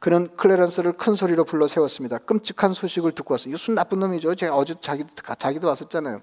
[0.00, 2.18] 그는 클레런스를 큰 소리로 불러 세웠습니다.
[2.18, 3.54] 끔찍한 소식을 듣고 왔어요.
[3.54, 4.34] 이 순 나쁜 놈이죠.
[4.34, 5.04] 제가 어제 자기,
[5.38, 6.20] 자기도 왔었잖아요.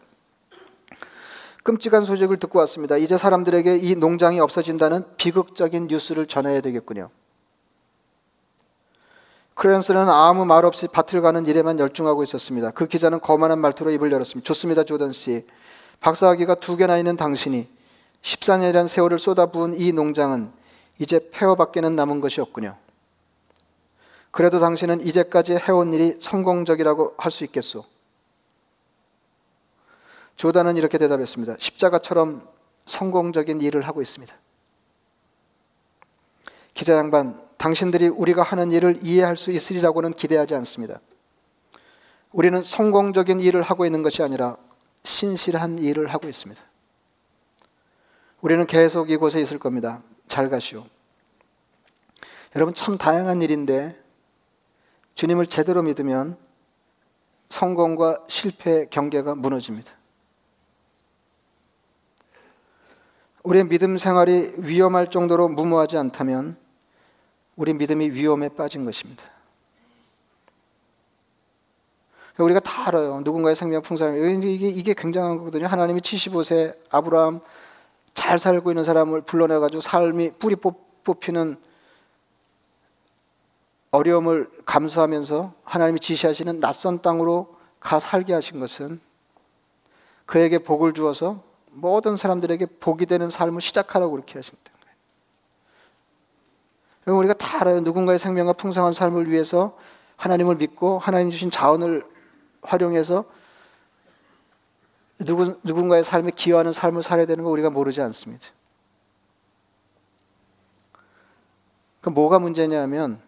[1.63, 2.97] 끔찍한 소식을 듣고 왔습니다.
[2.97, 7.09] 이제 사람들에게 이 농장이 없어진다는 비극적인 뉴스를 전해야 되겠군요.
[9.57, 12.69] 클레런스는 아무 말 없이 밭을 가는 일에만 열중하고 있었습니다.
[12.71, 14.45] 그 기자는 거만한 말투로 입을 열었습니다.
[14.45, 15.47] 좋습니다, 조던 씨.
[15.99, 17.67] 박사학위가 두 개나 있는 당신이
[18.21, 20.51] 14년이란 세월을 쏟아부은 이 농장은
[20.99, 22.77] 이제 폐허밖에는 남은 것이 없군요.
[24.29, 27.83] 그래도 당신은 이제까지 해온 일이 성공적이라고 할 수 있겠소.
[30.35, 31.55] 조단은 이렇게 대답했습니다.
[31.57, 32.47] 십자가처럼
[32.85, 34.35] 성공적인 일을 하고 있습니다.
[36.75, 40.99] 기자 양반, 당신들이 우리가 하는 일을 이해할 수 있으리라고는 기대하지 않습니다.
[42.31, 44.57] 우리는 성공적인 일을 하고 있는 것이 아니라
[45.03, 46.61] 신실한 일을 하고 있습니다.
[48.41, 50.03] 우리는 계속 이곳에 있을 겁니다.
[50.27, 50.85] 잘 가시오.
[52.55, 53.99] 여러분 참 다양한 일인데
[55.15, 56.37] 주님을 제대로 믿으면
[57.49, 59.91] 성공과 실패의 경계가 무너집니다.
[63.43, 66.57] 우리의 믿음 생활이 위험할 정도로 무모하지 않다면
[67.57, 69.23] 우리 믿음이 위험에 빠진 것입니다.
[72.37, 73.19] 우리가 다 알아요.
[73.21, 74.15] 누군가의 생명 풍성함.
[74.43, 75.65] 이게, 이게 굉장한 거거든요.
[75.65, 77.41] 하나님이 75세 아브라함
[78.13, 81.57] 잘 살고 있는 사람을 불러내가지고 삶이 뿌리 뽑히는
[83.89, 88.99] 어려움을 감수하면서 하나님이 지시하시는 낯선 땅으로 가 살게 하신 것은
[90.27, 91.41] 그에게 복을 주어서
[91.71, 94.76] 모든 사람들에게 복이 되는 삶을 시작하라고 그렇게 하신다.
[97.15, 97.79] 우리가 다 알아요.
[97.81, 99.77] 누군가의 생명과 풍성한 삶을 위해서
[100.17, 102.05] 하나님을 믿고 하나님 주신 자원을
[102.61, 103.25] 활용해서
[105.19, 108.47] 누구, 누군가의 삶에 기여하는 삶을 살아야 되는 거 우리가 모르지 않습니다.
[112.01, 113.21] 그 뭐가 문제냐면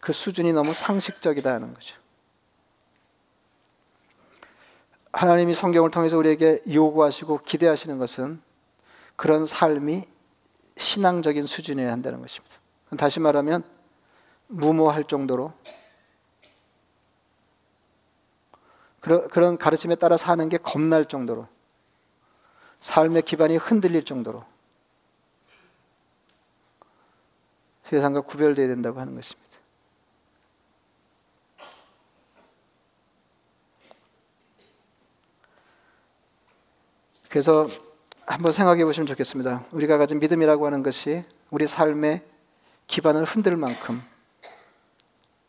[0.00, 1.96] 그 수준이 너무 상식적이다 하는 거죠.
[5.12, 8.40] 하나님이 성경을 통해서 우리에게 요구하시고 기대하시는 것은
[9.16, 10.06] 그런 삶이
[10.78, 12.56] 신앙적인 수준이어야 한다는 것입니다.
[12.96, 13.62] 다시 말하면
[14.46, 15.52] 무모할 정도로
[19.00, 21.46] 그런 가르침에 따라 사는 게 겁날 정도로
[22.80, 24.44] 삶의 기반이 흔들릴 정도로
[27.84, 29.48] 세상과 구별되어야 된다고 하는 것입니다.
[37.28, 37.68] 그래서
[38.28, 39.64] 한번 생각해 보시면 좋겠습니다.
[39.72, 42.22] 우리가 가진 믿음이라고 하는 것이 우리 삶의
[42.86, 44.02] 기반을 흔들 만큼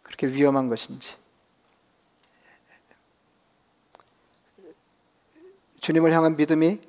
[0.01, 1.17] 그렇게 위험한 것인지.
[5.81, 6.79] 주님을 향한 믿음이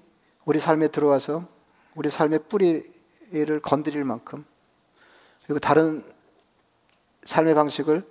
[0.44, 1.48] 우리 삶에 들어와서
[1.96, 4.44] 우리 삶의 뿌리를 건드릴 만큼
[5.42, 6.04] 그리고 다른
[7.24, 8.08] 삶의 방식을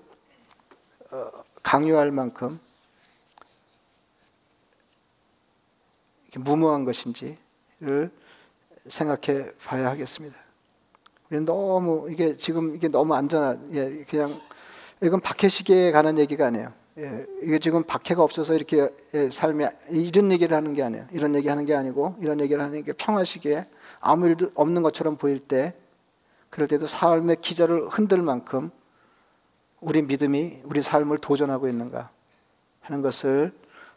[1.12, 1.32] 어,
[1.63, 2.60] 강요할 만큼
[6.36, 7.49] 무모한 것인지를
[8.88, 10.36] 생각해 봐야 하겠습니다.
[11.46, 14.40] 너무 이게 지금 이게 너무 안전한 예, 그냥
[15.02, 16.73] 이건 박해시계에 관한 얘기가 아니에요.
[16.98, 21.08] 예, 이게 지금 박해가 없어서 이렇게 예, 삶이 이런 얘기를 하는 게 아니에요.
[21.12, 23.65] 이런 얘기 하는 게 아니고 이런 얘기를 하는 게 평화 시기에
[24.00, 25.73] 아무 일도 없는 것처럼 보일 때
[26.50, 28.71] 그럴 때도 삶의 기절을 흔들 만큼
[29.82, 32.10] 우리 믿음이 우리 삶을 도전하고 있는가
[32.82, 33.54] 하는 것을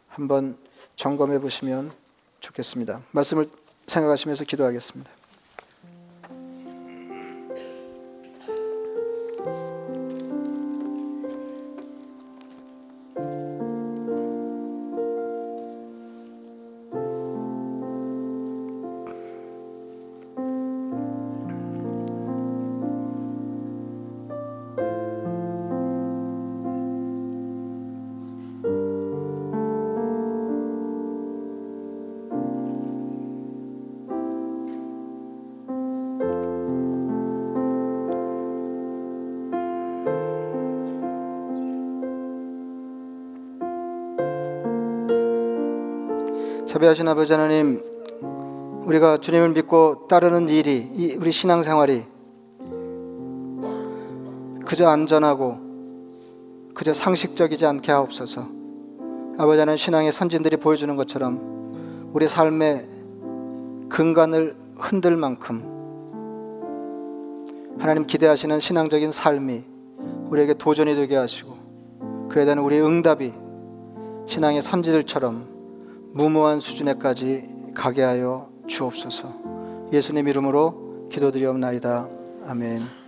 [0.07, 0.57] 한번
[0.95, 1.91] 점검해 보시면
[2.39, 3.01] 좋겠습니다.
[3.11, 3.47] 말씀을
[3.87, 5.22] 생각하시면서 기도하겠습니다.
[46.73, 47.83] 자비하신 아버지 하나님,
[48.87, 52.03] 우리가 주님을 믿고 따르는 일이 이 우리 신앙생활이
[54.65, 55.59] 그저 안전하고
[56.73, 58.47] 그저 상식적이지 않게 하옵소서.
[59.37, 62.87] 아버지 하나님 신앙의 선진들이 보여주는 것처럼 우리 삶의
[63.89, 65.61] 근간을 흔들 만큼
[67.77, 69.63] 하나님 기대하시는 신앙적인 삶이
[70.31, 71.55] 우리에게 도전이 되게 하시고
[72.29, 73.31] 그에 대한 우리의 응답이
[74.25, 75.52] 신앙의 선지들처럼
[76.13, 79.89] 무모한 수준에까지 가게 하여 주옵소서.
[79.91, 82.07] 예수님 이름으로 기도드리옵나이다.
[82.47, 83.02] 아멘.